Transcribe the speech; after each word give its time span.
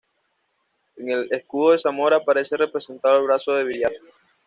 En 0.95 1.11
el 1.11 1.27
escudo 1.31 1.73
de 1.73 1.77
Zamora 1.77 2.17
aparece 2.17 2.57
representado 2.57 3.19
el 3.19 3.25
brazo 3.25 3.53
de 3.53 3.65
Viriato. 3.65 4.03